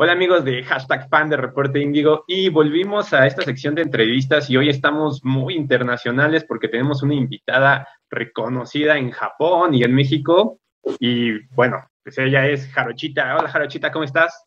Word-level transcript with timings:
Hola 0.00 0.12
amigos 0.12 0.44
de 0.44 0.62
hashtag 0.62 1.08
fan 1.08 1.28
de 1.28 1.36
Reporte 1.36 1.80
Índigo 1.80 2.22
y 2.28 2.50
volvimos 2.50 3.12
a 3.12 3.26
esta 3.26 3.42
sección 3.42 3.74
de 3.74 3.82
entrevistas 3.82 4.48
y 4.48 4.56
hoy 4.56 4.68
estamos 4.68 5.24
muy 5.24 5.56
internacionales 5.56 6.44
porque 6.44 6.68
tenemos 6.68 7.02
una 7.02 7.14
invitada 7.14 7.88
reconocida 8.08 8.96
en 8.96 9.10
Japón 9.10 9.74
y 9.74 9.82
en 9.82 9.92
México 9.92 10.60
y 11.00 11.44
bueno, 11.48 11.84
pues 12.04 12.16
ella 12.18 12.46
es 12.46 12.68
Jarochita. 12.68 13.36
Hola 13.36 13.48
Jarochita, 13.48 13.90
¿cómo 13.90 14.04
estás? 14.04 14.44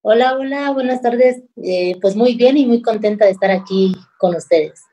Hola, 0.00 0.38
hola, 0.38 0.70
buenas 0.70 1.02
tardes. 1.02 1.42
Eh, 1.62 1.98
pues 2.00 2.16
muy 2.16 2.34
bien 2.34 2.56
y 2.56 2.64
muy 2.64 2.80
contenta 2.80 3.26
de 3.26 3.32
estar 3.32 3.50
aquí 3.50 3.94
con 4.16 4.34
ustedes. 4.34 4.86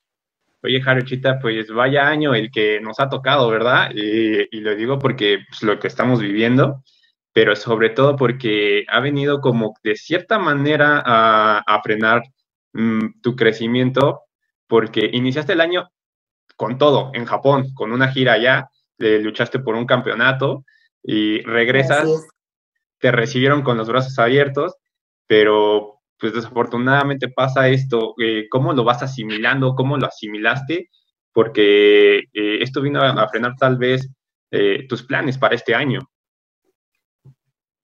Oye, 0.62 0.82
Jarochita, 0.82 1.40
pues 1.40 1.72
vaya 1.72 2.06
año 2.06 2.36
el 2.36 2.52
que 2.52 2.82
nos 2.82 3.00
ha 3.00 3.08
tocado, 3.08 3.50
¿verdad? 3.50 3.92
y 3.94 4.60
lo 4.60 4.76
digo 4.76 5.00
porque 5.00 5.40
pues, 5.48 5.64
lo 5.64 5.80
que 5.80 5.88
estamos 5.88 6.20
viviendo 6.20 6.84
pero 7.36 7.54
sobre 7.58 7.90
todo 7.90 8.16
porque 8.16 8.86
ha 8.88 9.02
venido 9.02 9.42
como 9.42 9.74
de 9.84 9.98
cierta 9.98 10.40
manera 10.40 11.04
a, 11.06 11.82
frenar 11.84 12.22
mm, 12.72 13.20
tu 13.22 13.36
crecimiento, 13.36 14.22
porque 14.68 15.10
iniciaste 15.12 15.52
el 15.52 15.60
año 15.60 15.92
con 16.56 16.78
todo 16.78 17.12
en 17.14 17.26
Japón, 17.26 17.74
con 17.74 17.92
una 17.92 18.08
gira 18.08 18.34
allá, 18.34 18.70
luchaste 18.98 19.60
por 19.60 19.76
un 19.76 19.86
campeonato 19.86 20.64
y 21.04 21.42
regresas, 21.42 22.08
te 23.00 23.12
recibieron 23.12 23.64
con 23.64 23.76
los 23.76 23.90
brazos 23.90 24.18
abiertos, 24.18 24.78
pero 25.28 26.00
pues 26.18 26.34
desafortunadamente 26.34 27.28
pasa 27.28 27.68
esto, 27.68 28.14
eh, 28.18 28.48
¿cómo 28.50 28.72
lo 28.72 28.86
vas 28.86 29.04
asimilando? 29.04 29.76
¿Cómo 29.76 29.98
lo 29.98 30.08
asimilaste? 30.08 30.88
Porque 31.34 32.20
eh, 32.32 32.60
esto 32.62 32.82
vino 32.82 33.02
a, 33.02 33.28
frenar 33.28 33.56
tal 33.60 33.76
vez 33.78 34.10
eh, 34.52 34.86
tus 34.88 35.04
planes 35.04 35.38
para 35.38 35.56
este 35.56 35.76
año. 35.76 36.00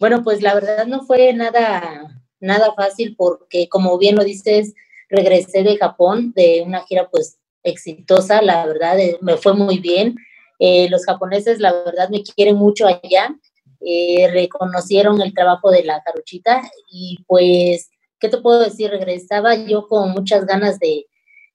Bueno, 0.02 0.24
pues 0.24 0.42
la 0.42 0.56
verdad 0.56 0.88
no 0.88 1.04
fue 1.04 1.32
nada, 1.32 2.24
nada 2.40 2.74
fácil 2.74 3.16
porque, 3.16 3.70
como 3.70 4.00
bien 4.00 4.16
lo 4.16 4.24
dices, 4.24 4.74
regresé 5.10 5.62
de 5.62 5.78
Japón 5.78 6.34
de 6.36 6.64
una 6.66 6.82
gira 6.88 7.08
pues 7.12 7.38
exitosa, 7.62 8.42
la 8.42 8.66
verdad, 8.66 9.00
eh, 9.00 9.20
me 9.22 9.38
fue 9.38 9.54
muy 9.54 9.78
bien. 9.78 10.16
Eh, 10.58 10.90
los 10.90 11.06
japoneses, 11.06 11.60
la 11.60 11.72
verdad, 11.72 12.10
me 12.10 12.24
quieren 12.24 12.56
mucho 12.56 12.88
allá. 12.88 13.36
Eh, 13.80 14.28
reconocieron 14.34 15.22
el 15.22 15.36
trabajo 15.36 15.70
de 15.70 15.84
la 15.84 16.02
caruchita 16.02 16.64
y 16.92 17.24
pues, 17.28 17.92
¿qué 18.20 18.28
te 18.28 18.40
puedo 18.40 18.60
decir? 18.60 18.90
Regresaba 18.90 19.54
yo 19.54 19.88
con 19.88 20.10
muchas 20.14 20.48
ganas 20.48 20.80
de, 20.80 21.06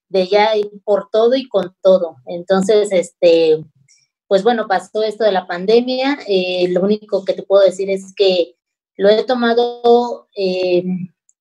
de 0.07 0.25
ya 0.25 0.55
ir 0.55 0.71
por 0.85 1.09
todo 1.11 1.35
y 1.35 1.49
con 1.49 1.75
todo. 1.81 2.15
Entonces, 2.25 2.93
este, 2.93 3.61
pues 4.27 4.43
bueno, 4.43 4.67
pasó 4.67 5.03
esto 5.03 5.23
de 5.23 5.31
la 5.31 5.47
pandemia. 5.47 6.19
Eh, 6.27 6.67
lo 6.69 6.81
único 6.81 7.23
que 7.23 7.33
te 7.33 7.43
puedo 7.43 7.63
decir 7.63 7.89
es 7.89 8.13
que 8.15 8.55
lo 8.97 9.09
he 9.09 9.23
tomado 9.23 10.27
eh, 10.35 10.83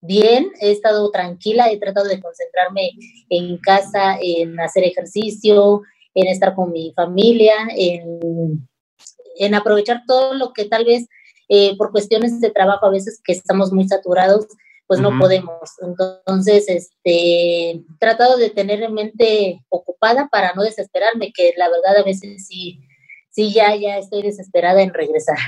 bien, 0.00 0.52
he 0.60 0.70
estado 0.70 1.10
tranquila, 1.10 1.70
he 1.70 1.78
tratado 1.78 2.06
de 2.06 2.20
concentrarme 2.20 2.92
en 3.28 3.58
casa, 3.58 4.18
en 4.20 4.60
hacer 4.60 4.84
ejercicio, 4.84 5.82
en 6.14 6.28
estar 6.28 6.54
con 6.54 6.72
mi 6.72 6.92
familia, 6.94 7.54
en, 7.76 8.68
aprovechar 9.54 10.02
todo 10.06 10.34
lo 10.34 10.52
que 10.52 10.64
tal 10.64 10.84
vez 10.84 11.08
eh, 11.48 11.76
por 11.76 11.92
cuestiones 11.92 12.40
de 12.40 12.50
trabajo 12.50 12.86
a 12.86 12.90
veces 12.90 13.20
que 13.22 13.32
estamos 13.32 13.72
muy 13.72 13.86
saturados, 13.86 14.46
pues 14.86 15.00
no 15.00 15.18
podemos. 15.18 15.70
Entonces, 15.80 16.68
este, 16.68 17.82
tratado 17.98 18.36
de 18.36 18.50
tener 18.50 18.82
en 18.82 18.94
mente 18.94 19.60
ocupada 19.68 20.28
para 20.30 20.52
no 20.54 20.62
desesperarme, 20.62 21.32
que 21.32 21.54
la 21.56 21.68
verdad 21.68 22.00
a 22.00 22.04
veces 22.04 22.46
sí, 22.46 22.80
sí 23.30 23.52
ya, 23.52 23.74
ya 23.76 23.98
estoy 23.98 24.22
desesperada 24.22 24.82
en 24.82 24.94
regresar. 24.94 25.38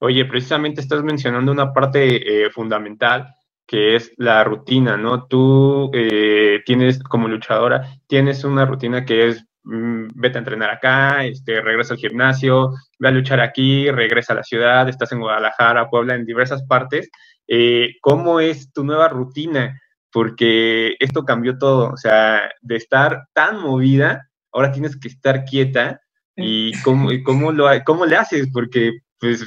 Oye, 0.00 0.24
precisamente 0.24 0.80
estás 0.80 1.02
mencionando 1.02 1.52
una 1.52 1.72
parte 1.72 2.44
eh, 2.44 2.50
fundamental 2.50 3.34
que 3.66 3.96
es 3.96 4.12
la 4.18 4.44
rutina, 4.44 4.96
¿no? 4.96 5.26
Tú 5.26 5.90
eh, 5.94 6.60
tienes, 6.66 7.02
como 7.02 7.28
luchadora, 7.28 7.98
tienes 8.06 8.44
una 8.44 8.66
rutina 8.66 9.04
que 9.04 9.28
es 9.28 9.46
vete 9.64 10.38
a 10.38 10.40
entrenar 10.40 10.70
acá, 10.70 11.24
este, 11.24 11.60
regresa 11.60 11.94
al 11.94 12.00
gimnasio, 12.00 12.72
ve 12.98 13.08
a 13.08 13.10
luchar 13.10 13.40
aquí, 13.40 13.90
regresa 13.90 14.34
a 14.34 14.36
la 14.36 14.42
ciudad, 14.42 14.88
estás 14.88 15.12
en 15.12 15.20
Guadalajara, 15.20 15.88
Puebla, 15.88 16.14
en 16.14 16.26
diversas 16.26 16.62
partes, 16.64 17.10
eh, 17.48 17.94
¿cómo 18.00 18.40
es 18.40 18.72
tu 18.72 18.84
nueva 18.84 19.08
rutina? 19.08 19.80
Porque 20.12 20.96
esto 21.00 21.24
cambió 21.24 21.58
todo, 21.58 21.90
o 21.92 21.96
sea, 21.96 22.50
de 22.60 22.76
estar 22.76 23.26
tan 23.32 23.60
movida, 23.60 24.30
ahora 24.52 24.70
tienes 24.70 24.96
que 24.98 25.08
estar 25.08 25.44
quieta 25.44 26.00
y 26.36 26.72
cómo, 26.82 27.08
cómo, 27.24 27.52
lo, 27.52 27.66
cómo 27.84 28.06
le 28.06 28.16
haces, 28.16 28.48
porque 28.52 28.92
pues 29.18 29.44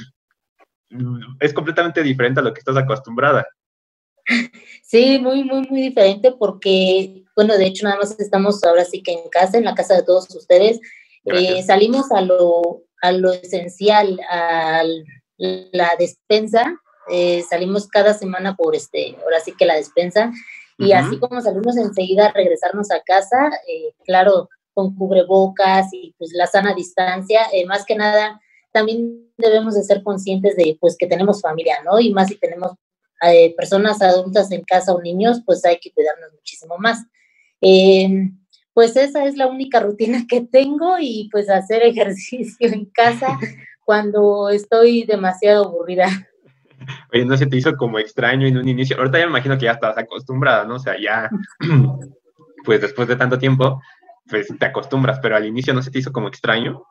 es 1.40 1.52
completamente 1.52 2.02
diferente 2.02 2.40
a 2.40 2.42
lo 2.42 2.52
que 2.52 2.60
estás 2.60 2.76
acostumbrada. 2.76 3.46
Sí, 4.82 5.18
muy, 5.18 5.44
muy, 5.44 5.66
muy 5.68 5.80
diferente 5.82 6.32
porque, 6.32 7.24
bueno, 7.38 7.56
de 7.56 7.66
hecho 7.66 7.84
nada 7.84 7.98
más 7.98 8.18
estamos 8.18 8.64
ahora 8.64 8.84
sí 8.84 9.00
que 9.00 9.12
en 9.12 9.28
casa, 9.28 9.58
en 9.58 9.64
la 9.64 9.76
casa 9.76 9.94
de 9.94 10.02
todos 10.02 10.28
ustedes. 10.34 10.80
Eh, 11.24 11.62
salimos 11.62 12.10
a 12.10 12.20
lo, 12.20 12.82
a 13.00 13.12
lo 13.12 13.30
esencial, 13.30 14.18
a 14.28 14.82
la 15.36 15.92
despensa, 15.96 16.80
eh, 17.08 17.44
salimos 17.48 17.86
cada 17.86 18.12
semana 18.14 18.56
por 18.56 18.74
este, 18.74 19.16
ahora 19.22 19.38
sí 19.38 19.54
que 19.56 19.66
la 19.66 19.76
despensa, 19.76 20.32
y 20.78 20.90
así 20.90 21.20
como 21.20 21.40
salimos 21.40 21.76
enseguida 21.76 22.26
a 22.26 22.32
regresarnos 22.32 22.90
a 22.90 23.02
casa, 23.02 23.52
eh, 23.68 23.94
claro, 24.04 24.48
con 24.74 24.96
cubrebocas 24.96 25.86
y 25.92 26.16
pues 26.18 26.32
la 26.32 26.48
sana 26.48 26.74
distancia, 26.74 27.42
eh, 27.52 27.66
más 27.66 27.84
que 27.84 27.94
nada, 27.94 28.40
también 28.72 29.30
debemos 29.36 29.76
de 29.76 29.84
ser 29.84 30.02
conscientes 30.02 30.56
de 30.56 30.76
pues 30.80 30.96
que 30.98 31.06
tenemos 31.06 31.40
familia, 31.40 31.76
¿no? 31.84 32.00
Y 32.00 32.12
más 32.12 32.26
si 32.26 32.34
tenemos 32.34 32.72
personas 33.56 34.02
adultas 34.02 34.50
en 34.50 34.62
casa 34.62 34.92
o 34.92 35.00
niños, 35.00 35.40
pues 35.46 35.64
hay 35.64 35.78
que 35.78 35.92
cuidarnos 35.92 36.32
muchísimo 36.32 36.78
más. 36.78 37.04
Em, 37.60 38.38
pues 38.72 38.96
esa 38.96 39.24
es 39.24 39.36
la 39.36 39.46
única 39.46 39.80
rutina 39.80 40.24
que 40.28 40.42
tengo 40.42 40.96
y 41.00 41.28
pues 41.32 41.50
hacer 41.50 41.82
ejercicio 41.82 42.68
en 42.68 42.86
casa 42.86 43.38
cuando 43.84 44.48
estoy 44.50 45.04
demasiado 45.04 45.64
aburrida. 45.64 46.08
Oye, 47.12 47.24
¿no 47.24 47.36
se 47.36 47.46
te 47.46 47.56
hizo 47.56 47.76
como 47.76 47.98
extraño 47.98 48.46
en 48.46 48.56
un 48.56 48.68
inicio? 48.68 48.96
Ahorita 48.96 49.18
ya 49.18 49.26
me 49.26 49.30
imagino 49.30 49.58
que 49.58 49.64
ya 49.64 49.72
estás 49.72 49.98
acostumbrada, 49.98 50.64
¿no? 50.64 50.76
O 50.76 50.78
sea, 50.78 50.94
ya, 51.00 51.28
pues 52.64 52.80
después 52.80 53.08
de 53.08 53.16
tanto 53.16 53.38
tiempo, 53.38 53.80
pues 54.28 54.48
te 54.58 54.66
acostumbras, 54.66 55.18
pero 55.20 55.36
al 55.36 55.46
inicio 55.46 55.74
no 55.74 55.82
se 55.82 55.90
te 55.90 55.98
hizo 55.98 56.12
como 56.12 56.28
extraño. 56.28 56.84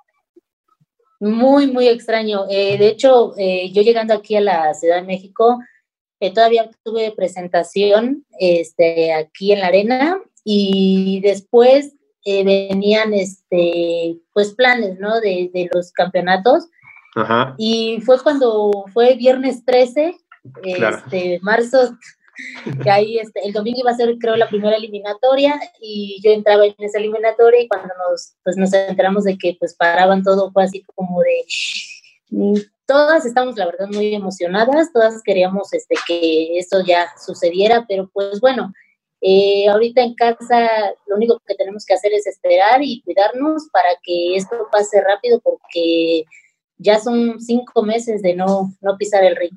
Muy, 1.19 1.71
muy 1.71 1.87
extraño. 1.87 2.45
Eh, 2.49 2.77
de 2.77 2.87
hecho, 2.87 3.33
eh, 3.37 3.71
yo 3.71 3.81
llegando 3.81 4.13
aquí 4.13 4.35
a 4.35 4.41
la 4.41 4.73
Ciudad 4.73 4.97
de 4.97 5.07
México, 5.07 5.59
eh, 6.19 6.33
todavía 6.33 6.69
tuve 6.83 7.11
presentación 7.15 8.25
este, 8.39 9.13
aquí 9.13 9.51
en 9.51 9.61
la 9.61 9.67
arena 9.67 10.17
y 10.49 11.19
después 11.19 11.93
venían 12.25 13.13
este, 13.13 14.17
pues 14.33 14.53
planes, 14.53 14.97
¿no? 14.97 15.19
De, 15.19 15.49
de 15.53 15.69
los 15.73 15.91
campeonatos. 15.91 16.69
Y 17.57 17.99
fue 18.05 18.21
cuando 18.21 18.71
fue 18.93 19.15
viernes 19.15 19.65
13, 19.65 20.15
este, 20.63 21.39
marzo, 21.41 21.97
que 22.83 22.89
ahí 22.89 23.17
este, 23.17 23.45
el 23.45 23.51
domingo 23.51 23.79
iba 23.81 23.91
a 23.91 23.95
ser, 23.95 24.15
creo, 24.19 24.37
la 24.37 24.47
primera 24.47 24.77
eliminatoria 24.77 25.59
y 25.81 26.21
yo 26.23 26.31
entraba 26.31 26.65
en 26.65 26.75
esa 26.77 26.99
eliminatoria 26.99 27.61
y 27.61 27.67
cuando 27.67 27.89
nos, 28.09 28.35
pues, 28.43 28.55
nos 28.55 28.71
enteramos 28.71 29.25
de 29.25 29.37
que 29.37 29.57
pues 29.59 29.75
paraban 29.75 30.23
todo, 30.23 30.51
fue 30.51 30.63
así 30.63 30.83
como 30.95 31.21
de... 31.21 31.43
Mm, 32.29 32.59
todas 32.85 33.25
estamos, 33.25 33.57
la 33.57 33.65
verdad, 33.65 33.87
muy 33.91 34.15
emocionadas, 34.15 34.93
todas 34.93 35.21
queríamos 35.23 35.73
este, 35.73 35.95
que 36.07 36.57
esto 36.57 36.81
ya 36.85 37.09
sucediera, 37.21 37.85
pero 37.85 38.09
pues 38.13 38.39
bueno, 38.39 38.71
eh, 39.29 39.67
ahorita 39.67 40.01
en 40.01 40.15
casa 40.15 40.69
lo 41.05 41.17
único 41.17 41.41
que 41.45 41.55
tenemos 41.55 41.85
que 41.85 41.93
hacer 41.93 42.13
es 42.13 42.25
esperar 42.27 42.81
y 42.81 43.01
cuidarnos 43.01 43.67
para 43.73 43.89
que 44.01 44.37
esto 44.37 44.69
pase 44.71 45.01
rápido 45.01 45.41
porque 45.41 46.23
ya 46.77 46.97
son 46.97 47.41
cinco 47.41 47.83
meses 47.83 48.21
de 48.21 48.35
no, 48.35 48.71
no 48.79 48.97
pisar 48.97 49.25
el 49.25 49.35
ring. 49.35 49.51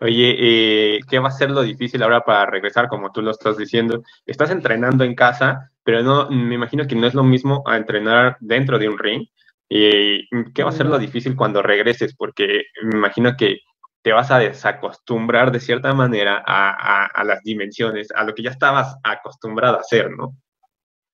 Oye, 0.00 0.36
eh, 0.38 1.00
¿qué 1.10 1.18
va 1.18 1.26
a 1.26 1.32
ser 1.32 1.50
lo 1.50 1.62
difícil 1.62 2.04
ahora 2.04 2.20
para 2.20 2.46
regresar, 2.48 2.86
como 2.86 3.10
tú 3.10 3.20
lo 3.20 3.32
estás 3.32 3.56
diciendo? 3.56 4.04
Estás 4.26 4.52
entrenando 4.52 5.02
en 5.02 5.16
casa, 5.16 5.72
pero 5.82 6.04
no, 6.04 6.30
me 6.30 6.54
imagino 6.54 6.86
que 6.86 6.94
no 6.94 7.08
es 7.08 7.14
lo 7.14 7.24
mismo 7.24 7.64
a 7.66 7.76
entrenar 7.76 8.36
dentro 8.38 8.78
de 8.78 8.88
un 8.88 8.98
ring. 8.98 9.26
¿Y 9.68 10.28
qué 10.52 10.62
va 10.62 10.68
a 10.68 10.72
ser 10.72 10.86
lo 10.86 11.00
difícil 11.00 11.34
cuando 11.34 11.62
regreses? 11.62 12.14
Porque 12.14 12.66
me 12.84 12.96
imagino 12.96 13.36
que 13.36 13.58
te 14.06 14.12
vas 14.12 14.30
a 14.30 14.38
desacostumbrar 14.38 15.50
de 15.50 15.58
cierta 15.58 15.92
manera 15.92 16.40
a, 16.46 17.24
las 17.24 17.42
dimensiones, 17.42 18.06
a 18.14 18.22
lo 18.22 18.36
que 18.36 18.44
ya 18.44 18.50
estabas 18.50 18.94
acostumbrada 19.02 19.78
a 19.78 19.80
hacer, 19.80 20.12
¿no? 20.12 20.32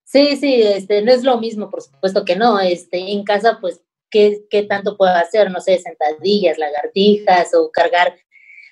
Sí, 0.04 0.36
sí, 0.36 0.60
este, 0.60 1.00
no 1.00 1.10
es 1.10 1.24
lo 1.24 1.38
mismo, 1.38 1.70
por 1.70 1.80
supuesto 1.80 2.22
que 2.22 2.36
no. 2.36 2.60
Este, 2.60 2.98
en 2.98 3.24
casa, 3.24 3.56
pues 3.62 3.80
qué, 4.10 4.44
tanto 4.68 4.98
puedo 4.98 5.14
hacer, 5.14 5.50
no 5.50 5.62
sé, 5.62 5.78
sentadillas, 5.78 6.58
lagartijas 6.58 7.54
o 7.54 7.70
cargar 7.70 8.14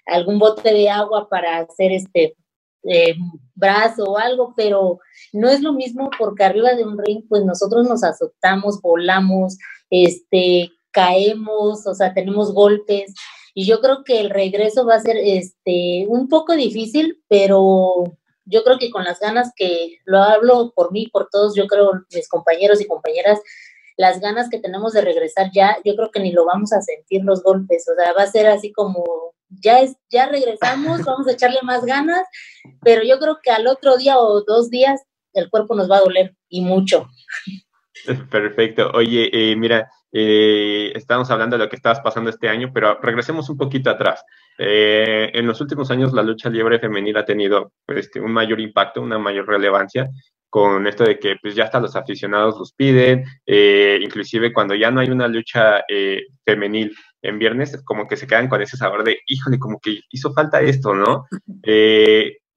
algún 0.05 0.39
bote 0.39 0.71
de 0.71 0.91
agua 0.91 1.27
para 1.31 1.61
hacer 1.61 1.91
este 1.91 2.37
eh, 2.83 3.15
brazo 3.55 4.05
o 4.05 4.19
algo, 4.19 4.53
pero 4.55 4.99
no 5.33 5.49
es 5.49 5.63
lo 5.63 5.73
mismo 5.73 6.11
porque 6.19 6.45
arriba 6.45 6.75
de 6.75 6.85
un 6.85 6.99
ring, 6.99 7.23
pues 7.27 7.43
nosotros 7.47 7.89
nos 7.89 8.05
azotamos, 8.05 8.83
volamos, 8.83 9.57
este, 9.89 10.71
caemos, 10.91 11.87
o 11.87 11.95
sea, 11.95 12.13
tenemos 12.13 12.53
golpes. 12.53 13.15
Y 13.55 13.67
yo 13.67 13.81
creo 13.81 14.05
que 14.05 14.21
el 14.21 14.31
regreso 14.31 14.87
va 14.87 14.95
a 14.97 15.01
ser 15.01 15.17
este 15.17 16.07
un 16.09 16.29
poco 16.29 16.55
difícil, 16.55 17.23
pero 17.29 18.05
yo 18.45 18.65
creo 18.65 18.79
que 18.79 18.91
con 18.91 19.05
las 19.05 19.21
ganas 19.21 19.53
que 19.57 19.99
lo 20.05 20.23
hablo 20.23 20.73
por 20.75 20.93
mí, 20.93 21.09
por 21.09 21.29
todos, 21.31 21.55
yo 21.55 21.67
creo 21.67 21.93
mis 22.15 22.29
compañeros 22.29 22.81
y 22.81 22.87
compañeras, 22.87 23.41
las 23.97 24.21
ganas 24.21 24.49
que 24.49 24.59
tenemos 24.59 24.93
de 24.93 25.03
regresar 25.03 25.51
ya, 25.53 25.77
yo 25.85 25.95
creo 25.95 26.11
que 26.11 26.21
ni 26.21 26.33
lo 26.33 26.45
vamos 26.47 26.73
a 26.73 26.81
sentir 26.81 27.23
los 27.25 27.43
golpes, 27.43 27.87
o 27.89 27.95
sea, 27.95 28.13
va 28.13 28.23
a 28.23 28.31
ser 28.31 28.47
así 28.47 28.73
como 28.73 29.05
ya 29.51 29.81
es 29.81 29.97
ya 30.11 30.27
regresamos, 30.27 31.05
vamos 31.05 31.27
a 31.27 31.33
echarle 31.33 31.61
más 31.63 31.85
ganas, 31.85 32.23
pero 32.83 33.03
yo 33.03 33.19
creo 33.19 33.39
que 33.43 33.51
al 33.51 33.67
otro 33.67 33.97
día 33.97 34.19
o 34.19 34.43
dos 34.43 34.71
días 34.71 35.03
el 35.33 35.51
cuerpo 35.51 35.75
nos 35.75 35.91
va 35.91 35.99
a 35.99 36.01
doler 36.01 36.35
y 36.49 36.61
mucho. 36.63 37.09
Perfecto. 38.31 38.91
Oye, 38.95 39.31
eh, 39.33 39.57
mira, 39.57 39.91
eh, 40.13 40.93
estamos 40.95 41.31
hablando 41.31 41.57
de 41.57 41.65
lo 41.65 41.71
que 41.71 41.77
estabas 41.77 42.01
pasando 42.01 42.31
este 42.31 42.49
año, 42.49 42.71
pero 42.73 42.99
regresemos 43.01 43.49
un 43.49 43.57
poquito 43.57 43.91
atrás. 43.91 44.25
Eh, 44.59 45.31
en 45.33 45.47
los 45.47 45.61
últimos 45.61 45.91
años 45.91 46.13
la 46.13 46.23
lucha 46.23 46.51
libre 46.51 46.79
femenil 46.79 47.17
ha 47.17 47.25
tenido 47.25 47.73
este, 47.89 48.21
un 48.21 48.33
mayor 48.33 48.61
impacto, 48.61 49.01
una 49.01 49.19
mayor 49.19 49.47
relevancia 49.47 50.09
con 50.49 50.89
esto 50.89 51.05
de 51.05 51.21
que 51.21 51.37
pues 51.41 51.55
ya 51.55 51.65
hasta 51.65 51.79
los 51.79 51.95
aficionados 51.95 52.59
los 52.59 52.73
piden, 52.73 53.25
eh, 53.47 54.01
inclusive 54.03 54.53
cuando 54.53 54.75
ya 54.75 54.91
no 54.91 55.01
hay 55.01 55.09
una 55.09 55.29
lucha 55.29 55.85
femenil 56.45 56.93
en 57.23 57.39
viernes, 57.39 57.81
como 57.85 58.09
que 58.09 58.17
se 58.17 58.27
quedan 58.27 58.49
con 58.49 58.61
ese 58.61 58.77
sabor 58.77 59.05
de, 59.05 59.21
híjole, 59.29 59.61
como 59.61 59.79
que 59.79 60.01
hizo 60.11 60.33
falta 60.33 60.61
esto, 60.61 60.93
¿no? 60.93 61.27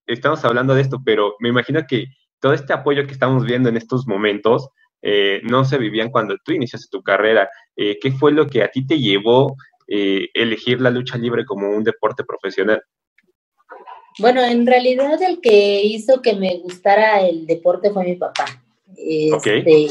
estamos 0.08 0.44
hablando 0.44 0.74
de 0.74 0.82
esto, 0.82 1.02
pero 1.06 1.36
me 1.40 1.50
imagino 1.50 1.82
que 1.88 2.08
todo 2.44 2.54
este 2.54 2.74
apoyo 2.74 3.06
que 3.06 3.14
estamos 3.14 3.46
viendo 3.46 3.70
en 3.70 3.78
estos 3.78 4.06
momentos, 4.06 4.68
eh, 5.06 5.42
no 5.44 5.66
se 5.66 5.78
vivían 5.78 6.10
cuando 6.10 6.38
tú 6.44 6.54
iniciaste 6.54 6.88
tu 6.90 7.04
carrera. 7.04 7.50
Eh, 7.76 8.00
¿Qué 8.02 8.12
fue 8.14 8.32
lo 8.32 8.48
que 8.48 8.64
a 8.64 8.72
ti 8.72 8.88
te 8.88 8.98
llevó 8.98 9.58
eh, 9.86 10.30
elegir 10.34 10.80
la 10.80 10.90
lucha 10.90 11.18
libre 11.18 11.44
como 11.46 11.70
un 11.70 11.84
deporte 11.84 12.24
profesional? 12.24 12.82
Bueno, 14.20 14.42
en 14.42 14.66
realidad 14.66 15.22
el 15.22 15.42
que 15.42 15.82
hizo 15.84 16.22
que 16.22 16.36
me 16.36 16.58
gustara 16.60 17.22
el 17.28 17.46
deporte 17.46 17.92
fue 17.92 18.06
mi 18.06 18.16
papá. 18.16 18.46
Este, 18.96 19.90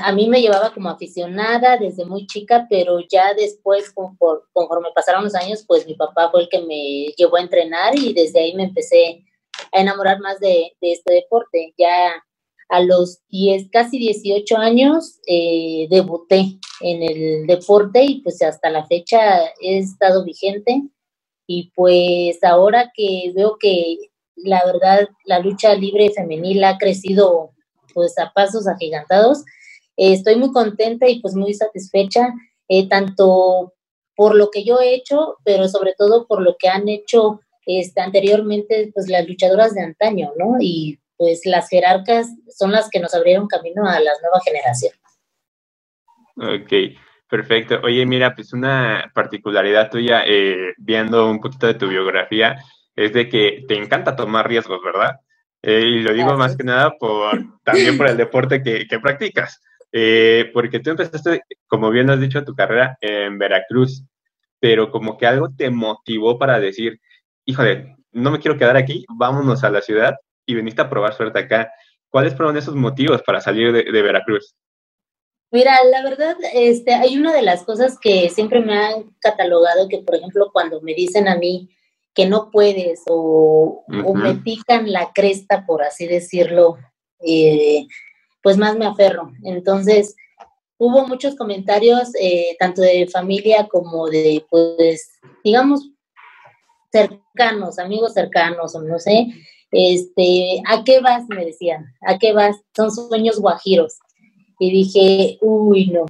a 0.00 0.12
mí 0.12 0.28
me 0.28 0.40
llevaba 0.40 0.74
como 0.74 0.88
aficionada 0.88 1.76
desde 1.76 2.04
muy 2.04 2.26
chica, 2.26 2.66
pero 2.68 2.98
ya 3.08 3.32
después, 3.34 3.92
conforme 3.92 4.88
pasaron 4.92 5.22
los 5.22 5.36
años, 5.36 5.64
pues 5.68 5.86
mi 5.86 5.94
papá 5.94 6.30
fue 6.32 6.42
el 6.42 6.48
que 6.48 6.62
me 6.62 7.12
llevó 7.16 7.36
a 7.36 7.42
entrenar 7.42 7.96
y 7.96 8.12
desde 8.12 8.40
ahí 8.40 8.54
me 8.56 8.64
empecé 8.64 9.24
a 9.70 9.80
enamorar 9.80 10.18
más 10.18 10.40
de, 10.40 10.72
de 10.80 10.92
este 10.92 11.12
deporte. 11.12 11.74
Ya 11.78 12.24
a 12.72 12.80
los 12.80 13.20
10, 13.28 13.68
casi 13.70 13.98
18 13.98 14.56
años 14.56 15.20
eh, 15.26 15.86
debuté 15.90 16.58
en 16.80 17.02
el 17.02 17.46
deporte 17.46 18.02
y 18.02 18.22
pues 18.22 18.40
hasta 18.40 18.70
la 18.70 18.86
fecha 18.86 19.18
he 19.60 19.76
estado 19.76 20.24
vigente 20.24 20.82
y 21.46 21.70
pues 21.74 22.42
ahora 22.42 22.90
que 22.96 23.30
veo 23.36 23.58
que 23.60 23.98
la 24.36 24.64
verdad 24.64 25.06
la 25.26 25.38
lucha 25.40 25.74
libre 25.74 26.12
femenil 26.16 26.64
ha 26.64 26.78
crecido 26.78 27.50
pues 27.92 28.18
a 28.18 28.32
pasos 28.32 28.66
agigantados, 28.66 29.44
estoy 29.98 30.36
muy 30.36 30.50
contenta 30.50 31.06
y 31.10 31.20
pues 31.20 31.34
muy 31.34 31.52
satisfecha, 31.52 32.32
eh, 32.68 32.88
tanto 32.88 33.74
por 34.16 34.34
lo 34.34 34.50
que 34.50 34.64
yo 34.64 34.80
he 34.80 34.94
hecho, 34.94 35.36
pero 35.44 35.68
sobre 35.68 35.92
todo 35.92 36.26
por 36.26 36.40
lo 36.40 36.56
que 36.58 36.70
han 36.70 36.88
hecho 36.88 37.40
este, 37.66 38.00
anteriormente 38.00 38.90
pues 38.94 39.10
las 39.10 39.28
luchadoras 39.28 39.74
de 39.74 39.82
antaño, 39.82 40.32
¿no? 40.38 40.56
Y 40.58 41.01
pues 41.22 41.42
las 41.44 41.68
jerarcas 41.68 42.34
son 42.48 42.72
las 42.72 42.90
que 42.90 42.98
nos 42.98 43.14
abrieron 43.14 43.46
camino 43.46 43.86
a 43.86 44.00
las 44.00 44.20
nuevas 44.22 44.42
generaciones. 44.44 44.98
Ok, 46.34 46.98
perfecto. 47.28 47.78
Oye, 47.84 48.04
mira, 48.04 48.34
pues 48.34 48.52
una 48.52 49.08
particularidad 49.14 49.88
tuya, 49.88 50.24
eh, 50.26 50.74
viendo 50.78 51.30
un 51.30 51.40
poquito 51.40 51.68
de 51.68 51.74
tu 51.74 51.86
biografía, 51.86 52.56
es 52.96 53.12
de 53.12 53.28
que 53.28 53.64
te 53.68 53.76
encanta 53.76 54.16
tomar 54.16 54.48
riesgos, 54.48 54.80
¿verdad? 54.84 55.20
Eh, 55.62 55.82
y 55.82 56.00
lo 56.00 56.12
digo 56.12 56.36
más 56.36 56.56
que 56.56 56.64
nada 56.64 56.90
por 56.98 57.38
también 57.62 57.96
por 57.96 58.08
el 58.08 58.16
deporte 58.16 58.60
que, 58.60 58.98
practicas. 58.98 59.62
Eh, 59.92 60.50
porque 60.52 60.80
tú 60.80 60.90
empezaste, 60.90 61.42
como 61.68 61.92
bien 61.92 62.10
has 62.10 62.18
dicho, 62.18 62.44
tu 62.44 62.56
carrera 62.56 62.98
en 63.00 63.38
Veracruz, 63.38 64.02
pero 64.58 64.90
como 64.90 65.16
que 65.16 65.28
algo 65.28 65.50
te 65.56 65.70
motivó 65.70 66.36
para 66.36 66.58
decir, 66.58 67.00
híjole, 67.44 67.94
no 68.10 68.32
me 68.32 68.40
quiero 68.40 68.58
quedar 68.58 68.76
aquí, 68.76 69.04
vámonos 69.08 69.62
a 69.62 69.70
la 69.70 69.82
ciudad 69.82 70.16
y 70.46 70.54
viniste 70.54 70.82
a 70.82 70.90
probar 70.90 71.14
suerte 71.14 71.38
acá. 71.38 71.72
¿Cuáles 72.08 72.34
fueron 72.34 72.56
esos 72.56 72.74
motivos 72.74 73.22
para 73.22 73.40
salir 73.40 73.72
de, 73.72 74.02
Veracruz? 74.02 74.54
Mira, 75.50 75.82
la 75.84 76.02
verdad, 76.02 76.36
este, 76.54 76.94
hay 76.94 77.16
una 77.16 77.32
de 77.32 77.42
las 77.42 77.62
cosas 77.62 77.98
que 77.98 78.28
siempre 78.30 78.60
me 78.60 78.76
han 78.76 79.14
catalogado, 79.20 79.88
que 79.88 79.98
por 79.98 80.16
ejemplo 80.16 80.50
cuando 80.52 80.80
me 80.80 80.94
dicen 80.94 81.28
a 81.28 81.36
mí 81.36 81.68
que 82.14 82.26
no 82.26 82.50
puedes 82.50 83.02
o, 83.06 83.84
me 83.88 84.34
pican 84.34 84.92
la 84.92 85.12
cresta, 85.12 85.64
por 85.66 85.82
así 85.82 86.06
decirlo, 86.06 86.76
eh, 87.20 87.86
pues 88.42 88.58
más 88.58 88.76
me 88.76 88.86
aferro. 88.86 89.32
Entonces, 89.44 90.14
hubo 90.76 91.06
muchos 91.06 91.36
comentarios, 91.36 92.10
eh, 92.20 92.56
tanto 92.58 92.82
de 92.82 93.08
familia 93.10 93.68
como 93.68 94.08
de, 94.08 94.44
pues, 94.50 95.12
digamos, 95.42 95.88
cercanos, 96.90 97.78
amigos 97.78 98.12
cercanos, 98.12 98.74
o 98.74 98.82
no 98.82 98.98
sé, 98.98 99.28
este, 99.72 100.62
¿a 100.68 100.84
qué 100.84 101.00
vas? 101.00 101.24
Me 101.28 101.44
decían, 101.44 101.92
¿a 102.02 102.18
qué 102.18 102.32
vas? 102.32 102.56
Son 102.76 102.90
sueños 102.90 103.40
guajiros. 103.40 103.98
Y 104.58 104.70
dije, 104.70 105.38
uy, 105.40 105.86
no, 105.86 106.06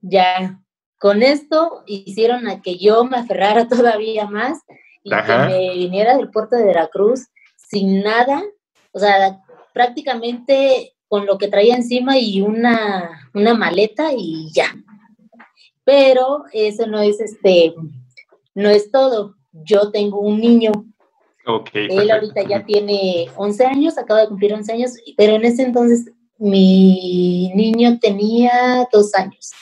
ya, 0.00 0.60
con 0.98 1.22
esto 1.22 1.82
hicieron 1.86 2.48
a 2.48 2.62
que 2.62 2.78
yo 2.78 3.04
me 3.04 3.18
aferrara 3.18 3.68
todavía 3.68 4.26
más 4.26 4.58
y 5.02 5.10
que 5.10 5.38
me 5.48 5.74
viniera 5.74 6.16
del 6.16 6.30
puerto 6.30 6.56
de 6.56 6.64
Veracruz 6.64 7.28
sin 7.56 8.02
nada, 8.02 8.42
o 8.92 8.98
sea, 8.98 9.40
prácticamente 9.72 10.94
con 11.06 11.26
lo 11.26 11.38
que 11.38 11.48
traía 11.48 11.76
encima 11.76 12.18
y 12.18 12.40
una, 12.40 13.30
una 13.34 13.54
maleta 13.54 14.12
y 14.14 14.50
ya. 14.52 14.74
Pero 15.84 16.44
eso 16.52 16.86
no 16.86 17.00
es 17.00 17.20
este, 17.20 17.74
no 18.54 18.68
es 18.68 18.90
todo. 18.90 19.34
Yo 19.52 19.90
tengo 19.90 20.20
un 20.20 20.40
niño 20.40 20.72
él 21.72 22.10
ahorita 22.10 22.42
ya 22.42 22.64
tiene 22.64 23.28
11 23.36 23.64
años, 23.64 23.98
acaba 23.98 24.22
de 24.22 24.28
cumplir 24.28 24.52
11 24.52 24.72
años, 24.72 24.92
pero 25.16 25.34
en 25.34 25.44
ese 25.44 25.62
entonces 25.62 26.10
mi 26.38 27.50
niño 27.54 27.98
tenía 28.00 28.86
dos 28.92 29.14
años. 29.14 29.52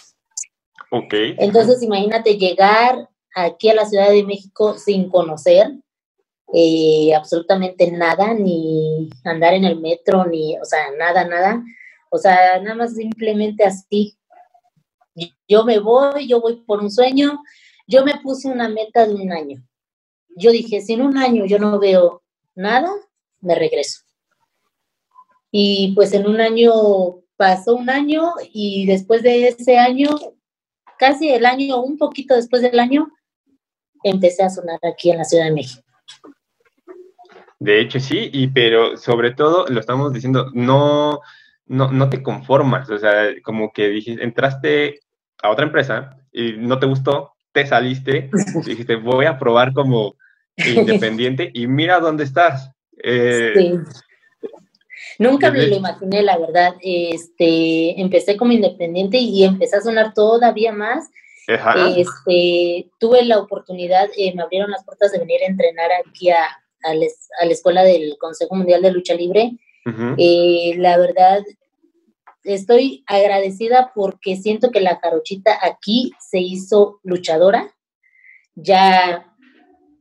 Ok. 0.91 1.15
Entonces 1.39 1.83
imagínate 1.83 2.37
llegar 2.37 3.09
aquí 3.35 3.69
a 3.69 3.75
la 3.75 3.87
Ciudad 3.87 4.11
de 4.11 4.25
México 4.25 4.75
sin 4.75 5.09
conocer 5.09 5.73
eh, 6.53 7.15
absolutamente 7.15 7.91
nada, 7.91 8.35
ni 8.35 9.09
andar 9.25 9.55
en 9.55 9.65
el 9.65 9.81
metro, 9.81 10.25
ni, 10.27 10.57
o 10.59 10.65
sea, 10.65 10.91
nada, 10.99 11.25
nada. 11.25 11.63
O 12.11 12.19
sea, 12.19 12.61
nada 12.61 12.77
más 12.77 12.95
simplemente 12.95 13.65
así. 13.65 14.17
Yo 15.49 15.65
me 15.65 15.79
voy, 15.79 16.29
yo 16.29 16.41
voy 16.41 16.57
por 16.67 16.81
un 16.81 16.91
sueño. 16.91 17.41
Yo 17.87 18.05
me 18.05 18.19
puse 18.21 18.49
una 18.49 18.69
meta 18.69 19.07
de 19.07 19.15
un 19.15 19.33
año 19.33 19.67
yo 20.37 20.53
dije, 20.53 20.81
si 20.81 20.93
en 20.93 21.03
un 21.03 21.17
año 21.17 21.47
yo 21.47 21.59
no 21.59 21.79
veo 21.79 22.23
nada, 22.55 22.91
me 23.41 23.55
regreso. 23.55 24.03
Y 25.51 25.93
pues 25.95 26.13
en 26.13 26.27
un 26.27 26.41
año 26.41 26.73
pasó 27.37 27.75
un 27.75 27.91
año 27.91 28.33
y 28.53 28.87
después 28.87 29.23
de 29.23 29.49
ese 29.49 29.79
año, 29.79 30.11
casi 30.99 31.31
el 31.31 31.47
año, 31.47 31.83
un 31.83 31.97
poquito 31.97 32.35
después 32.35 32.63
del 32.63 32.79
año, 32.79 33.11
empecé 34.03 34.43
a 34.43 34.51
sonar 34.51 34.79
aquí 34.83 35.11
en 35.11 35.19
la 35.19 35.25
Ciudad 35.25 35.47
de 35.47 35.53
México. 35.53 35.83
De 37.59 37.81
hecho, 37.81 37.99
sí, 38.01 38.31
y 38.33 38.49
pero 38.49 38.99
sobre 38.99 39.33
todo 39.33 39.67
lo 39.69 39.81
estamos 39.81 40.13
diciendo, 40.13 40.51
no, 40.53 41.21
no, 41.65 41.91
no 41.91 42.11
te 42.11 42.23
conformas, 42.23 42.91
o 42.91 42.99
sea, 42.99 43.29
como 43.43 43.73
que 43.73 43.89
dijiste, 43.89 44.23
entraste 44.23 45.01
a 45.43 45.51
otra 45.51 45.65
empresa 45.65 46.19
y 46.33 46.53
no 46.59 46.79
te 46.79 46.87
gustó, 46.87 47.33
te 47.53 47.67
saliste, 47.67 48.31
dijiste, 48.67 48.97
voy 48.97 49.25
a 49.25 49.39
probar 49.39 49.73
como 49.73 50.17
independiente 50.57 51.51
y 51.53 51.67
mira 51.67 52.01
dónde 52.01 52.25
estás. 52.25 52.73
Eh, 53.03 53.53
sí. 53.57 53.73
Nunca 55.19 55.51
me 55.51 55.67
lo 55.67 55.77
imaginé, 55.77 56.23
la 56.23 56.39
verdad. 56.39 56.75
Este, 56.83 58.01
empecé 58.01 58.37
como 58.37 58.53
independiente 58.53 59.19
y 59.19 59.45
empecé 59.45 59.77
a 59.77 59.81
sonar 59.81 60.13
todavía 60.15 60.73
más. 60.73 61.09
Este, 61.97 62.91
tuve 62.99 63.25
la 63.25 63.39
oportunidad, 63.39 64.09
eh, 64.17 64.35
me 64.35 64.43
abrieron 64.43 64.71
las 64.71 64.85
puertas 64.85 65.13
de 65.13 65.21
venir 65.21 65.43
a 65.43 65.47
entrenar 65.47 65.91
aquí 66.05 66.31
a, 66.31 66.43
a, 66.83 66.95
la 66.95 67.53
escuela 67.53 67.85
del 67.85 68.17
Consejo 68.19 68.57
Mundial 68.57 68.83
de 68.83 68.91
Lucha 68.91 69.15
Libre. 69.15 69.53
Eh, 70.19 70.75
la 70.79 70.99
verdad, 70.99 71.45
estoy 72.43 73.05
agradecida 73.07 73.93
porque 73.95 74.35
siento 74.37 74.73
que 74.73 74.81
la 74.81 74.99
jarochita 75.01 75.57
aquí 75.63 76.13
se 76.19 76.41
hizo 76.41 76.99
luchadora. 77.05 77.73
Ya 78.57 79.26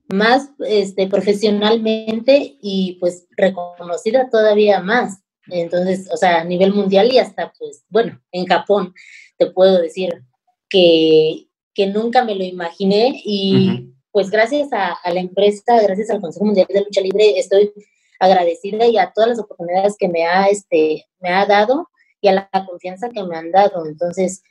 más 0.08 0.50
este, 0.68 1.08
profesionalmente 1.08 2.58
y 2.62 2.98
pues 3.00 3.28
reconocida 3.36 4.30
todavía 4.30 4.80
más. 4.82 5.22
Entonces, 5.48 6.10
o 6.12 6.18
sea, 6.18 6.42
a 6.42 6.44
nivel 6.44 6.74
mundial 6.74 7.12
y 7.12 7.20
hasta, 7.20 7.54
pues, 7.58 7.84
bueno, 7.90 8.20
en 8.32 8.46
Japón 8.46 8.94
te 9.38 9.48
puedo 9.52 9.80
decir 9.82 10.24
que 10.70 11.48
que 11.76 11.88
nunca 11.88 12.24
me 12.24 12.34
lo 12.34 12.44
imaginé 12.44 13.22
y 13.24 13.94
pues 14.12 14.32
gracias 14.32 14.70
a, 14.72 14.98
la 15.12 15.20
empresa, 15.20 15.82
gracias 15.84 16.10
al 16.10 16.22
Consejo 16.22 16.46
Mundial 16.46 16.68
de 16.70 16.82
Lucha 16.82 17.02
Libre, 17.02 17.38
estoy 17.38 17.74
agradecida 18.18 18.88
y 18.88 18.98
a 18.98 19.12
todas 19.14 19.32
las 19.32 19.40
oportunidades 19.40 19.98
que 20.00 20.08
me 20.08 20.26
ha, 20.26 20.46
este, 20.46 21.06
me 21.20 21.30
ha 21.30 21.46
dado 21.46 21.90
y 22.22 22.30
a 22.30 22.32
la 22.32 22.66
confianza 22.66 23.10
que 23.10 23.22
me 23.24 23.36
han 23.36 23.52
dado. 23.52 23.86
Entonces, 23.86 24.42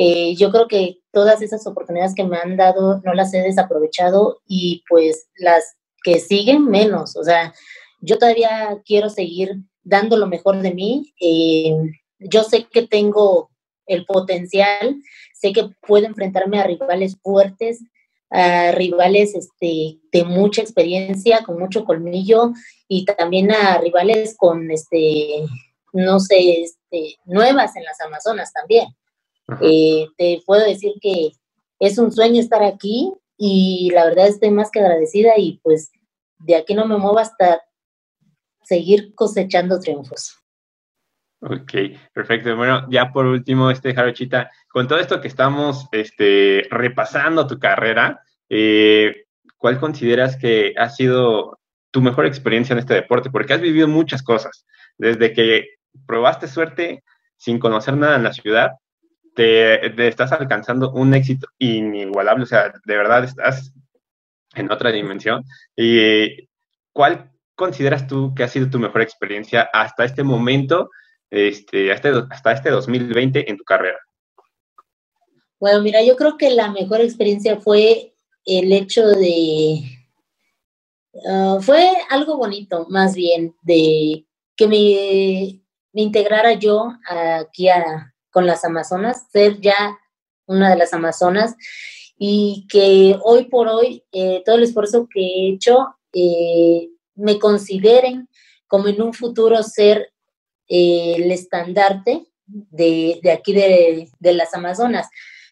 eh, 0.00 0.36
yo 0.36 0.52
creo 0.52 0.68
que 0.68 1.00
todas 1.10 1.42
esas 1.42 1.66
oportunidades 1.66 2.14
que 2.14 2.22
me 2.22 2.36
han 2.36 2.56
dado 2.56 3.00
no 3.04 3.14
las 3.14 3.34
he 3.34 3.42
desaprovechado 3.42 4.40
y 4.46 4.84
pues 4.88 5.26
las 5.38 5.74
que 6.04 6.20
siguen 6.20 6.66
menos. 6.66 7.16
O 7.16 7.24
sea, 7.24 7.52
yo 8.00 8.16
todavía 8.16 8.80
quiero 8.84 9.10
seguir 9.10 9.56
dando 9.82 10.16
lo 10.16 10.28
mejor 10.28 10.62
de 10.62 10.72
mí. 10.72 11.12
Eh, 11.20 11.74
yo 12.20 12.44
sé 12.44 12.68
que 12.70 12.86
tengo 12.86 13.50
el 13.86 14.06
potencial, 14.06 15.02
sé 15.34 15.52
que 15.52 15.68
puedo 15.84 16.06
enfrentarme 16.06 16.60
a 16.60 16.64
rivales 16.64 17.16
fuertes, 17.20 17.80
a 18.30 18.70
rivales 18.70 19.34
este, 19.34 19.98
de 20.12 20.24
mucha 20.24 20.62
experiencia, 20.62 21.42
con 21.42 21.58
mucho 21.58 21.84
colmillo 21.84 22.52
y 22.86 23.04
también 23.04 23.50
a 23.50 23.78
rivales 23.78 24.36
con, 24.36 24.70
este, 24.70 25.44
no 25.92 26.20
sé, 26.20 26.62
este, 26.62 27.16
nuevas 27.24 27.74
en 27.74 27.82
las 27.82 28.00
Amazonas 28.00 28.52
también. 28.52 28.86
Eh, 29.60 30.06
te 30.16 30.42
puedo 30.44 30.64
decir 30.64 30.92
que 31.00 31.32
es 31.78 31.98
un 31.98 32.12
sueño 32.12 32.40
estar 32.40 32.62
aquí 32.62 33.12
y 33.36 33.90
la 33.94 34.04
verdad 34.04 34.28
estoy 34.28 34.50
más 34.50 34.70
que 34.70 34.80
agradecida 34.80 35.32
y 35.38 35.60
pues 35.62 35.90
de 36.38 36.56
aquí 36.56 36.74
no 36.74 36.86
me 36.86 36.98
muevo 36.98 37.18
hasta 37.18 37.62
seguir 38.62 39.14
cosechando 39.14 39.80
triunfos. 39.80 40.36
Ok, 41.40 41.72
perfecto. 42.12 42.56
Bueno, 42.56 42.86
ya 42.90 43.12
por 43.12 43.24
último, 43.24 43.70
este 43.70 43.94
Jarochita, 43.94 44.50
con 44.68 44.88
todo 44.88 44.98
esto 44.98 45.20
que 45.20 45.28
estamos 45.28 45.86
este, 45.92 46.66
repasando 46.70 47.46
tu 47.46 47.58
carrera, 47.58 48.20
eh, 48.48 49.24
¿cuál 49.56 49.78
consideras 49.78 50.36
que 50.36 50.74
ha 50.76 50.88
sido 50.90 51.60
tu 51.92 52.00
mejor 52.00 52.26
experiencia 52.26 52.72
en 52.72 52.80
este 52.80 52.94
deporte? 52.94 53.30
Porque 53.30 53.54
has 53.54 53.60
vivido 53.60 53.86
muchas 53.86 54.22
cosas, 54.22 54.66
desde 54.98 55.32
que 55.32 55.68
probaste 56.06 56.48
suerte 56.48 57.04
sin 57.36 57.60
conocer 57.60 57.96
nada 57.96 58.16
en 58.16 58.24
la 58.24 58.32
ciudad, 58.32 58.72
te, 59.38 60.08
estás 60.08 60.32
alcanzando 60.32 60.90
un 60.90 61.14
éxito 61.14 61.46
inigualable, 61.58 62.42
o 62.42 62.46
sea, 62.46 62.72
de 62.84 62.96
verdad 62.96 63.24
estás 63.24 63.72
en 64.54 64.70
otra 64.72 64.90
dimensión. 64.90 65.44
¿Y 65.76 66.48
cuál 66.92 67.30
consideras 67.54 68.06
tú 68.06 68.34
que 68.34 68.42
ha 68.42 68.48
sido 68.48 68.68
tu 68.68 68.78
mejor 68.78 69.02
experiencia 69.02 69.68
hasta 69.72 70.04
este 70.04 70.24
momento? 70.24 70.90
este, 71.30 71.92
hasta, 71.92 72.26
hasta 72.30 72.52
este 72.52 72.70
2020 72.70 73.50
en 73.50 73.56
tu 73.56 73.64
carrera? 73.64 73.98
Bueno, 75.60 75.82
mira, 75.82 76.02
yo 76.02 76.16
creo 76.16 76.36
que 76.36 76.50
la 76.50 76.70
mejor 76.70 77.00
experiencia 77.00 77.60
fue 77.60 78.14
el 78.44 78.72
hecho 78.72 79.06
de, 79.06 79.82
ah, 81.28 81.58
fue 81.60 81.90
algo 82.10 82.36
bonito, 82.36 82.86
más 82.88 83.14
bien, 83.14 83.54
de 83.62 84.24
que 84.56 84.66
me, 84.66 85.60
me 85.92 86.02
integrara 86.02 86.54
yo 86.54 86.92
aquí 87.08 87.68
con 88.38 88.46
las 88.46 88.64
Amazonas, 88.64 89.26
ser 89.32 89.60
ya 89.60 89.98
una 90.46 90.70
de 90.70 90.76
las 90.76 90.94
Amazonas 90.94 91.56
y 92.16 92.68
que 92.70 93.18
hoy 93.24 93.46
por 93.46 93.66
hoy 93.66 94.04
eh, 94.12 94.44
todo 94.46 94.54
el 94.54 94.62
esfuerzo 94.62 95.08
que 95.12 95.20
he 95.20 95.48
hecho 95.54 95.88
eh, 96.12 96.88
me 97.16 97.40
consideren 97.40 98.28
como 98.68 98.86
en 98.86 99.02
un 99.02 99.12
futuro 99.12 99.60
ser 99.64 100.12
eh, 100.68 101.14
el 101.16 101.32
estandarte 101.32 102.28
de, 102.46 103.20
aquí 103.36 103.52
de, 103.52 104.08
las 104.20 104.54
Amazonas. 104.54 105.08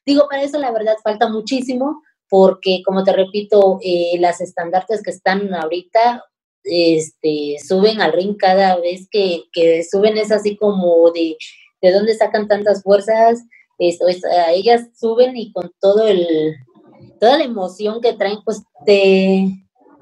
Digo, 0.06 0.28
para 0.30 0.44
eso 0.44 0.58
la 0.60 0.70
verdad 0.70 0.94
falta 1.02 1.28
muchísimo, 1.28 2.04
porque 2.28 2.82
como 2.86 3.02
te 3.02 3.12
repito, 3.14 3.80
las 4.20 4.40
estandartes 4.40 5.02
que 5.02 5.10
están 5.10 5.52
ahorita 5.52 6.22
este, 6.62 7.56
suben 7.66 8.00
al 8.00 8.12
ring 8.12 8.36
cada 8.36 8.76
vez 8.76 9.08
que, 9.10 9.42
suben, 9.90 10.18
es 10.18 10.30
así 10.30 10.56
como 10.56 11.10
de, 11.10 11.36
de 11.86 11.92
dónde 11.92 12.14
sacan 12.14 12.48
tantas 12.48 12.82
fuerzas, 12.82 13.44
esto, 13.78 14.06
ellas 14.54 14.88
suben 14.98 15.36
y 15.36 15.52
con 15.52 15.70
todo 15.80 16.06
el, 16.08 16.56
toda 17.20 17.38
la 17.38 17.44
emoción 17.44 18.00
que 18.00 18.14
traen, 18.14 18.38
pues 18.44 18.62
te, 18.84 19.48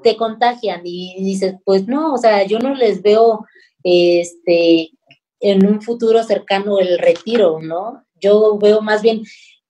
te 0.03 0.15
contagian 0.15 0.81
y 0.83 1.15
dices, 1.23 1.55
pues 1.65 1.87
no, 1.87 2.13
o 2.13 2.17
sea, 2.17 2.45
yo 2.45 2.59
no 2.59 2.73
les 2.73 3.01
veo 3.01 3.45
este, 3.83 4.91
en 5.39 5.65
un 5.65 5.81
futuro 5.81 6.23
cercano 6.23 6.79
el 6.79 6.97
retiro, 6.99 7.59
¿no? 7.61 8.03
Yo 8.19 8.57
veo 8.57 8.81
más 8.81 9.01
bien 9.01 9.23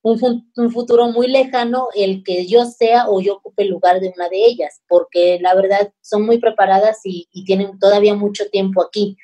un, 0.03 0.45
un, 0.55 0.71
futuro 0.71 1.07
muy 1.07 1.27
lejano 1.27 1.87
el 1.95 2.23
que 2.23 2.45
yo 2.45 2.65
sea 2.65 3.09
o 3.09 3.21
yo 3.21 3.37
ocupe 3.37 3.63
el 3.63 3.69
lugar 3.69 3.99
de 3.99 4.13
una 4.15 4.29
de 4.29 4.45
ellas, 4.45 4.81
porque 4.87 5.39
la 5.41 5.55
verdad 5.55 5.91
son 6.01 6.25
muy 6.25 6.37
preparadas 6.37 6.99
y, 7.03 7.27
tienen 7.45 7.79
todavía 7.79 8.13
mucho 8.13 8.47
tiempo 8.49 8.83
aquí. 8.83 9.17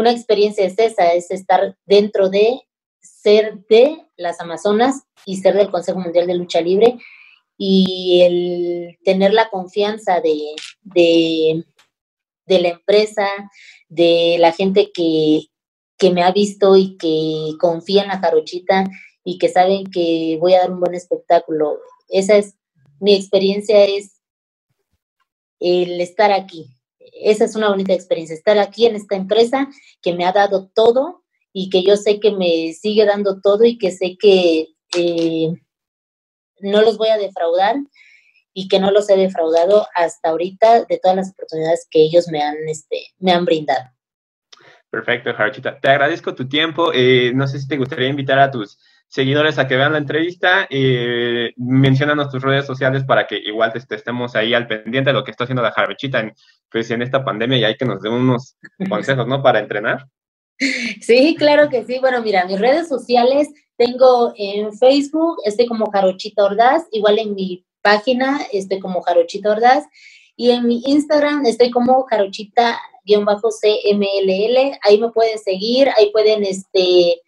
Una 0.00 0.12
experiencia 0.12 0.64
es 0.64 0.78
esa, 0.78 1.12
es 1.12 1.30
estar 1.30 1.76
dentro 1.84 2.30
de 2.30 2.62
ser 3.02 3.58
de 3.68 3.98
las 4.16 4.40
Amazonas 4.40 5.02
y 5.26 5.36
ser 5.36 5.54
del 5.54 5.70
Consejo 5.70 5.98
Mundial 6.00 6.26
de 6.26 6.36
Lucha 6.36 6.62
Libre 6.62 6.96
y 7.58 8.22
el 8.22 8.98
tener 9.04 9.34
la 9.34 9.50
confianza 9.50 10.22
de, 10.22 10.38
de, 10.84 11.64
la 12.46 12.68
empresa, 12.68 13.28
de 13.90 14.36
la 14.38 14.52
gente 14.52 14.90
que, 14.90 15.42
que 15.98 16.08
me 16.08 16.22
ha 16.22 16.32
visto 16.32 16.78
y 16.78 16.96
que 16.96 17.58
confía 17.60 18.00
en 18.00 18.08
la 18.08 18.20
jarochita 18.20 18.84
y 19.22 19.36
que 19.36 19.50
saben 19.50 19.84
que 19.84 20.38
voy 20.40 20.54
a 20.54 20.60
dar 20.60 20.72
un 20.72 20.80
buen 20.80 20.94
espectáculo. 20.94 21.78
Esa 22.08 22.38
es 22.38 22.54
mi 23.00 23.14
experiencia, 23.14 23.84
es 23.84 24.18
el 25.58 26.00
estar 26.00 26.32
aquí. 26.32 26.70
Esa 27.12 27.44
es 27.44 27.56
una 27.56 27.68
bonita 27.68 27.92
experiencia, 27.92 28.34
estar 28.34 28.58
aquí 28.58 28.86
en 28.86 28.96
esta 28.96 29.16
empresa 29.16 29.68
que 30.02 30.12
me 30.12 30.24
ha 30.24 30.32
dado 30.32 30.70
todo 30.74 31.22
y 31.52 31.70
que 31.70 31.82
yo 31.82 31.96
sé 31.96 32.20
que 32.20 32.32
me 32.32 32.72
sigue 32.72 33.04
dando 33.04 33.40
todo 33.40 33.64
y 33.64 33.78
que 33.78 33.90
sé 33.90 34.16
que 34.18 34.68
eh, 34.96 35.52
no 36.60 36.82
los 36.82 36.96
voy 36.98 37.08
a 37.08 37.18
defraudar 37.18 37.76
y 38.52 38.68
que 38.68 38.80
no 38.80 38.90
los 38.90 39.08
he 39.10 39.16
defraudado 39.16 39.86
hasta 39.94 40.30
ahorita 40.30 40.84
de 40.84 40.98
todas 40.98 41.16
las 41.16 41.30
oportunidades 41.30 41.86
que 41.90 42.02
ellos 42.02 42.28
me 42.28 42.42
han, 42.42 42.56
este, 42.68 43.02
me 43.18 43.32
han 43.32 43.44
brindado. 43.44 43.90
Perfecto, 44.90 45.32
Jarochita. 45.32 45.78
Te 45.78 45.88
agradezco 45.88 46.34
tu 46.34 46.48
tiempo. 46.48 46.90
Eh, 46.92 47.32
no 47.34 47.46
sé 47.46 47.60
si 47.60 47.68
te 47.68 47.76
gustaría 47.76 48.08
invitar 48.08 48.40
a 48.40 48.50
tus 48.50 48.78
seguidores 49.06 49.58
a 49.58 49.68
que 49.68 49.76
vean 49.76 49.92
la 49.92 49.98
entrevista. 49.98 50.66
Eh, 50.68 51.52
mencionanos 51.56 52.28
tus 52.28 52.42
redes 52.42 52.66
sociales 52.66 53.04
para 53.04 53.26
que 53.26 53.36
igual 53.36 53.72
estemos 53.74 54.34
ahí 54.34 54.52
al 54.52 54.66
pendiente 54.66 55.10
de 55.10 55.14
lo 55.14 55.22
que 55.22 55.30
está 55.30 55.44
haciendo 55.44 55.62
la 55.62 55.70
Jarochita 55.70 56.32
pues, 56.70 56.90
en 56.90 57.02
esta 57.02 57.24
pandemia 57.24 57.58
y 57.58 57.64
hay 57.64 57.76
que 57.76 57.84
nos 57.84 58.02
dé 58.02 58.08
unos 58.08 58.56
consejos, 58.88 59.26
¿no? 59.26 59.42
Para 59.42 59.60
entrenar. 59.60 60.06
Sí, 61.00 61.36
claro 61.38 61.68
que 61.68 61.84
sí. 61.84 61.98
Bueno, 62.00 62.22
mira, 62.22 62.44
mis 62.44 62.60
redes 62.60 62.88
sociales 62.88 63.48
tengo 63.76 64.34
en 64.36 64.72
Facebook, 64.74 65.38
estoy 65.44 65.66
como 65.66 65.90
Jarochita 65.90 66.44
Ordaz, 66.44 66.84
igual 66.92 67.18
en 67.18 67.34
mi 67.34 67.64
página 67.80 68.40
estoy 68.52 68.78
como 68.78 69.00
Jarochita 69.00 69.52
Ordaz 69.52 69.86
y 70.36 70.50
en 70.50 70.66
mi 70.66 70.82
Instagram 70.86 71.46
estoy 71.46 71.70
como 71.70 72.06
Jarochita-CMLL. 72.06 74.78
Ahí 74.82 74.98
me 74.98 75.10
pueden 75.10 75.38
seguir, 75.38 75.88
ahí 75.96 76.10
pueden 76.12 76.44
este, 76.44 77.22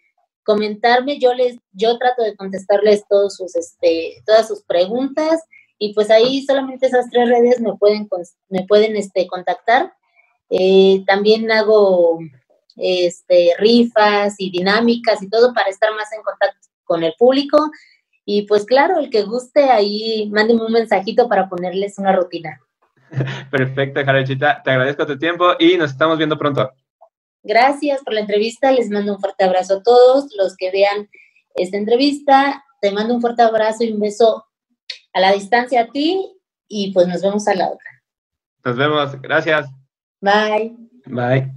comentarme. 0.44 1.18
Yo 1.18 1.34
les, 1.34 1.56
yo 1.72 1.99
trato 1.99 2.22
de 2.22 2.37
contestarles 2.37 3.04
todos 3.08 3.37
sus, 3.37 3.54
este, 3.54 4.22
todas 4.25 4.49
sus 4.49 4.62
preguntas. 4.62 5.42
Y 5.84 5.92
pues 5.94 6.12
ahí 6.12 6.42
solamente 6.42 6.86
esas 6.86 7.10
tres 7.10 7.28
redes 7.28 7.60
me 7.60 7.74
pueden, 7.74 8.08
me 8.48 8.64
pueden 8.68 8.94
este, 8.94 9.26
contactar. 9.26 9.92
Eh, 10.48 11.02
también 11.08 11.50
hago 11.50 12.20
este, 12.76 13.50
rifas 13.58 14.36
y 14.38 14.52
dinámicas 14.52 15.20
y 15.24 15.28
todo 15.28 15.52
para 15.52 15.70
estar 15.70 15.92
más 15.96 16.12
en 16.12 16.22
contacto 16.22 16.68
con 16.84 17.02
el 17.02 17.12
público. 17.18 17.68
Y 18.24 18.42
pues 18.42 18.64
claro, 18.64 19.00
el 19.00 19.10
que 19.10 19.24
guste 19.24 19.70
ahí, 19.70 20.30
mándenme 20.32 20.66
un 20.66 20.72
mensajito 20.72 21.28
para 21.28 21.48
ponerles 21.48 21.98
una 21.98 22.12
rutina. 22.12 22.60
Perfecto, 23.50 24.04
Jarochita. 24.04 24.62
Te 24.62 24.70
agradezco 24.70 25.04
tu 25.04 25.18
tiempo 25.18 25.54
y 25.58 25.76
nos 25.76 25.90
estamos 25.90 26.16
viendo 26.16 26.38
pronto. 26.38 26.70
Gracias 27.42 28.04
por 28.04 28.14
la 28.14 28.20
entrevista. 28.20 28.70
Les 28.70 28.88
mando 28.88 29.14
un 29.14 29.20
fuerte 29.20 29.42
abrazo 29.42 29.78
a 29.78 29.82
todos 29.82 30.32
los 30.38 30.56
que 30.56 30.70
vean 30.70 31.10
esta 31.56 31.76
entrevista. 31.76 32.62
Te 32.80 32.92
mando 32.92 33.16
un 33.16 33.20
fuerte 33.20 33.42
abrazo 33.42 33.82
y 33.82 33.90
un 33.90 33.98
beso 33.98 34.44
a 35.12 35.21
la 35.21 35.33
distancia 35.33 35.83
a 35.83 35.87
ti 35.88 36.33
y 36.69 36.92
pues 36.92 37.07
nos 37.09 37.23
vemos 37.23 37.47
a 37.49 37.54
la 37.54 37.69
otra. 37.69 38.02
Nos 38.64 38.76
vemos. 38.76 39.21
Gracias. 39.21 39.69
Bye. 40.21 40.76
Bye. 41.07 41.52